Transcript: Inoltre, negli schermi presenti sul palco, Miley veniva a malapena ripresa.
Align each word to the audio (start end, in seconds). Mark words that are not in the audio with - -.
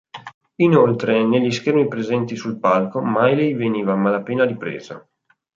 Inoltre, 0.55 1.23
negli 1.23 1.51
schermi 1.51 1.87
presenti 1.87 2.35
sul 2.35 2.57
palco, 2.57 3.03
Miley 3.03 3.53
veniva 3.53 3.91
a 3.93 3.97
malapena 3.97 4.45
ripresa. 4.45 5.07